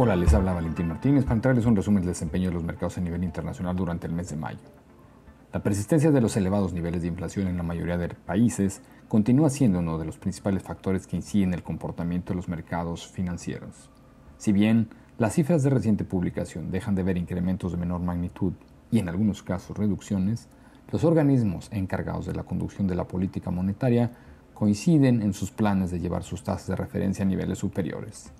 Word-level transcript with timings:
Hola, 0.00 0.14
les 0.14 0.32
habla 0.32 0.52
Valentín 0.52 0.86
Martínez 0.86 1.24
para 1.24 1.40
traerles 1.40 1.66
un 1.66 1.74
resumen 1.74 2.02
del 2.02 2.12
desempeño 2.12 2.50
de 2.50 2.54
los 2.54 2.62
mercados 2.62 2.96
a 2.98 3.00
nivel 3.00 3.24
internacional 3.24 3.74
durante 3.74 4.06
el 4.06 4.12
mes 4.12 4.28
de 4.28 4.36
mayo. 4.36 4.60
La 5.52 5.60
persistencia 5.60 6.12
de 6.12 6.20
los 6.20 6.36
elevados 6.36 6.72
niveles 6.72 7.02
de 7.02 7.08
inflación 7.08 7.48
en 7.48 7.56
la 7.56 7.64
mayoría 7.64 7.98
de 7.98 8.10
países 8.10 8.80
continúa 9.08 9.50
siendo 9.50 9.80
uno 9.80 9.98
de 9.98 10.04
los 10.04 10.16
principales 10.16 10.62
factores 10.62 11.08
que 11.08 11.16
inciden 11.16 11.48
en 11.48 11.54
el 11.54 11.62
comportamiento 11.64 12.32
de 12.32 12.36
los 12.36 12.48
mercados 12.48 13.08
financieros. 13.08 13.90
Si 14.36 14.52
bien 14.52 14.88
las 15.18 15.34
cifras 15.34 15.64
de 15.64 15.70
reciente 15.70 16.04
publicación 16.04 16.70
dejan 16.70 16.94
de 16.94 17.02
ver 17.02 17.16
incrementos 17.16 17.72
de 17.72 17.78
menor 17.78 18.00
magnitud 18.00 18.52
y 18.92 19.00
en 19.00 19.08
algunos 19.08 19.42
casos 19.42 19.76
reducciones, 19.76 20.46
los 20.92 21.02
organismos 21.02 21.70
encargados 21.72 22.24
de 22.24 22.36
la 22.36 22.44
conducción 22.44 22.86
de 22.86 22.94
la 22.94 23.08
política 23.08 23.50
monetaria 23.50 24.12
coinciden 24.54 25.22
en 25.22 25.34
sus 25.34 25.50
planes 25.50 25.90
de 25.90 25.98
llevar 25.98 26.22
sus 26.22 26.44
tasas 26.44 26.68
de 26.68 26.76
referencia 26.76 27.24
a 27.24 27.28
niveles 27.28 27.58
superiores. 27.58 28.32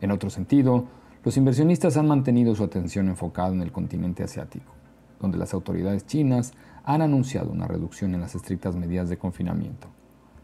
En 0.00 0.10
otro 0.10 0.30
sentido, 0.30 0.86
los 1.26 1.36
inversionistas 1.36 1.96
han 1.96 2.06
mantenido 2.06 2.54
su 2.54 2.62
atención 2.62 3.08
enfocada 3.08 3.52
en 3.52 3.60
el 3.60 3.72
continente 3.72 4.22
asiático, 4.22 4.72
donde 5.18 5.38
las 5.38 5.54
autoridades 5.54 6.06
chinas 6.06 6.52
han 6.84 7.02
anunciado 7.02 7.50
una 7.50 7.66
reducción 7.66 8.14
en 8.14 8.20
las 8.20 8.36
estrictas 8.36 8.76
medidas 8.76 9.08
de 9.08 9.18
confinamiento, 9.18 9.88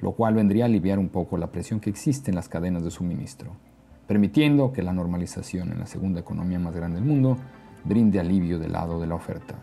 lo 0.00 0.10
cual 0.10 0.34
vendría 0.34 0.64
a 0.64 0.66
aliviar 0.66 0.98
un 0.98 1.08
poco 1.08 1.38
la 1.38 1.52
presión 1.52 1.78
que 1.78 1.88
existe 1.88 2.32
en 2.32 2.34
las 2.34 2.48
cadenas 2.48 2.82
de 2.82 2.91
suministro, 2.91 3.52
permitiendo 4.08 4.72
que 4.72 4.82
la 4.82 4.92
normalización 4.92 5.70
en 5.70 5.78
la 5.78 5.86
segunda 5.86 6.18
economía 6.18 6.58
más 6.58 6.74
grande 6.74 6.96
del 6.96 7.08
mundo 7.08 7.36
brinde 7.84 8.19
alivio 8.19 8.58
del 8.58 8.72
lado 8.72 9.00
de 9.00 9.06
la 9.06 9.14
oferta. 9.14 9.55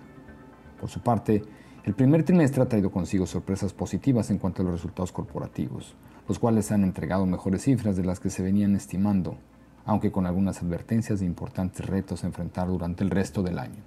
Por 0.80 0.88
su 0.88 1.02
parte, 1.02 1.44
el 1.84 1.96
primer 1.96 2.24
trimestre 2.24 2.64
ha 2.64 2.70
traído 2.70 2.92
consigo 2.92 3.26
sorpresas 3.26 3.74
positivas 3.74 4.32
en 4.32 4.38
cuanto 4.38 4.62
a 4.62 4.66
los 4.66 4.76
resultados 4.76 5.12
corporativos, 5.12 5.98
los 6.30 6.40
cuales 6.40 6.72
han 6.72 6.86
entregado 6.86 7.26
mejores 7.26 7.64
cifras 7.64 7.98
de 7.98 8.06
las 8.06 8.22
que 8.22 8.30
se 8.30 8.42
venían 8.42 8.74
estimando, 8.74 9.36
aunque 9.86 10.12
con 10.12 10.26
algunas 10.26 10.62
advertencias 10.62 11.20
de 11.20 11.26
importantes 11.26 11.86
retos 11.86 12.24
a 12.24 12.28
enfrentar 12.28 12.68
durante 12.68 13.04
el 13.04 13.10
resto 13.10 13.44
del 13.44 13.60
año. 13.60 13.82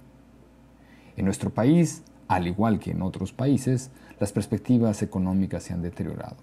En 1.15 1.25
nuestro 1.25 1.49
país, 1.49 2.03
al 2.27 2.47
igual 2.47 2.79
que 2.79 2.91
en 2.91 3.01
otros 3.01 3.33
países, 3.33 3.91
las 4.19 4.31
perspectivas 4.31 5.01
económicas 5.01 5.63
se 5.63 5.73
han 5.73 5.81
deteriorado. 5.81 6.37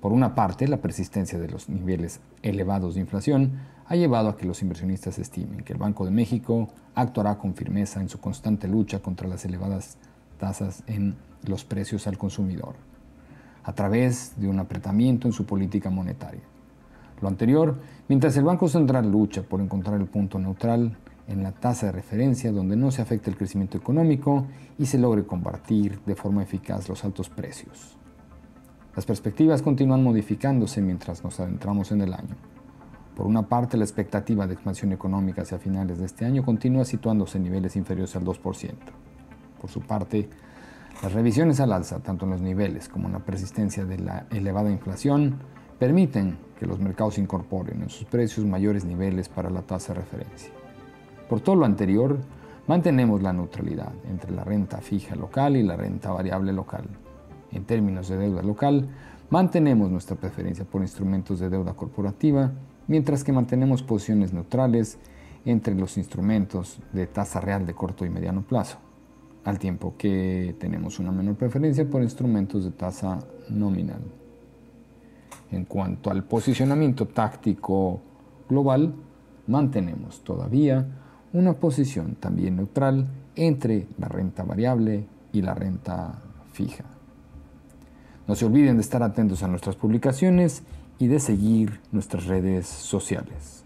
Por 0.00 0.12
una 0.12 0.34
parte, 0.34 0.66
la 0.66 0.78
persistencia 0.78 1.38
de 1.38 1.48
los 1.48 1.68
niveles 1.68 2.20
elevados 2.42 2.94
de 2.94 3.00
inflación 3.00 3.60
ha 3.86 3.94
llevado 3.94 4.30
a 4.30 4.36
que 4.36 4.46
los 4.46 4.60
inversionistas 4.62 5.18
estimen 5.18 5.62
que 5.62 5.74
el 5.74 5.78
Banco 5.78 6.04
de 6.04 6.10
México 6.10 6.68
actuará 6.94 7.38
con 7.38 7.54
firmeza 7.54 8.00
en 8.00 8.08
su 8.08 8.18
constante 8.18 8.66
lucha 8.66 9.00
contra 9.00 9.28
las 9.28 9.44
elevadas 9.44 9.98
tasas 10.38 10.82
en 10.88 11.14
los 11.44 11.64
precios 11.64 12.08
al 12.08 12.18
consumidor, 12.18 12.74
a 13.62 13.72
través 13.74 14.32
de 14.40 14.48
un 14.48 14.58
apretamiento 14.58 15.28
en 15.28 15.32
su 15.32 15.46
política 15.46 15.88
monetaria. 15.88 16.42
Lo 17.22 17.28
anterior, 17.28 17.78
mientras 18.08 18.36
el 18.36 18.44
Banco 18.44 18.68
Central 18.68 19.10
lucha 19.10 19.42
por 19.42 19.60
encontrar 19.60 20.00
el 20.00 20.08
punto 20.08 20.40
neutral 20.40 20.98
en 21.28 21.44
la 21.44 21.52
tasa 21.52 21.86
de 21.86 21.92
referencia 21.92 22.50
donde 22.50 22.76
no 22.76 22.90
se 22.90 23.00
afecte 23.00 23.30
el 23.30 23.36
crecimiento 23.36 23.78
económico 23.78 24.46
y 24.76 24.86
se 24.86 24.98
logre 24.98 25.24
combatir 25.24 26.00
de 26.04 26.16
forma 26.16 26.42
eficaz 26.42 26.88
los 26.88 27.04
altos 27.04 27.30
precios. 27.30 27.96
Las 28.96 29.06
perspectivas 29.06 29.62
continúan 29.62 30.02
modificándose 30.02 30.82
mientras 30.82 31.22
nos 31.22 31.38
adentramos 31.38 31.92
en 31.92 32.00
el 32.00 32.12
año. 32.12 32.34
Por 33.14 33.26
una 33.26 33.42
parte, 33.42 33.76
la 33.76 33.84
expectativa 33.84 34.48
de 34.48 34.54
expansión 34.54 34.92
económica 34.92 35.42
hacia 35.42 35.58
finales 35.58 35.98
de 35.98 36.06
este 36.06 36.24
año 36.24 36.44
continúa 36.44 36.84
situándose 36.84 37.38
en 37.38 37.44
niveles 37.44 37.76
inferiores 37.76 38.16
al 38.16 38.24
2%. 38.24 38.72
Por 39.60 39.70
su 39.70 39.80
parte, 39.80 40.28
las 41.02 41.12
revisiones 41.12 41.60
al 41.60 41.72
alza, 41.72 42.00
tanto 42.00 42.24
en 42.24 42.32
los 42.32 42.40
niveles 42.40 42.88
como 42.88 43.06
en 43.06 43.12
la 43.12 43.20
persistencia 43.20 43.84
de 43.84 43.98
la 43.98 44.26
elevada 44.30 44.70
inflación, 44.70 45.36
permiten 45.78 46.36
que 46.62 46.68
los 46.68 46.78
mercados 46.78 47.18
incorporen 47.18 47.82
en 47.82 47.90
sus 47.90 48.04
precios 48.04 48.46
mayores 48.46 48.84
niveles 48.84 49.28
para 49.28 49.50
la 49.50 49.62
tasa 49.62 49.92
de 49.92 49.98
referencia. 49.98 50.52
Por 51.28 51.40
todo 51.40 51.56
lo 51.56 51.64
anterior, 51.64 52.18
mantenemos 52.68 53.20
la 53.20 53.32
neutralidad 53.32 53.92
entre 54.08 54.30
la 54.30 54.44
renta 54.44 54.78
fija 54.78 55.16
local 55.16 55.56
y 55.56 55.64
la 55.64 55.74
renta 55.74 56.12
variable 56.12 56.52
local. 56.52 56.84
En 57.50 57.64
términos 57.64 58.06
de 58.06 58.16
deuda 58.16 58.42
local, 58.42 58.86
mantenemos 59.28 59.90
nuestra 59.90 60.14
preferencia 60.14 60.64
por 60.64 60.82
instrumentos 60.82 61.40
de 61.40 61.50
deuda 61.50 61.74
corporativa, 61.74 62.52
mientras 62.86 63.24
que 63.24 63.32
mantenemos 63.32 63.82
posiciones 63.82 64.32
neutrales 64.32 64.98
entre 65.44 65.74
los 65.74 65.96
instrumentos 65.96 66.78
de 66.92 67.08
tasa 67.08 67.40
real 67.40 67.66
de 67.66 67.74
corto 67.74 68.06
y 68.06 68.08
mediano 68.08 68.42
plazo, 68.42 68.78
al 69.42 69.58
tiempo 69.58 69.94
que 69.98 70.54
tenemos 70.60 71.00
una 71.00 71.10
menor 71.10 71.34
preferencia 71.34 71.90
por 71.90 72.04
instrumentos 72.04 72.62
de 72.62 72.70
tasa 72.70 73.18
nominal. 73.50 74.21
En 75.52 75.66
cuanto 75.66 76.10
al 76.10 76.24
posicionamiento 76.24 77.06
táctico 77.06 78.00
global, 78.48 78.94
mantenemos 79.46 80.24
todavía 80.24 80.86
una 81.32 81.54
posición 81.54 82.16
también 82.16 82.56
neutral 82.56 83.06
entre 83.36 83.86
la 83.98 84.08
renta 84.08 84.44
variable 84.44 85.06
y 85.32 85.42
la 85.42 85.54
renta 85.54 86.22
fija. 86.52 86.84
No 88.26 88.34
se 88.34 88.46
olviden 88.46 88.76
de 88.76 88.82
estar 88.82 89.02
atentos 89.02 89.42
a 89.42 89.48
nuestras 89.48 89.76
publicaciones 89.76 90.62
y 90.98 91.08
de 91.08 91.20
seguir 91.20 91.80
nuestras 91.90 92.26
redes 92.26 92.66
sociales. 92.66 93.64